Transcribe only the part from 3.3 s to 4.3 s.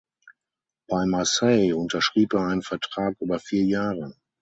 vier Jahre.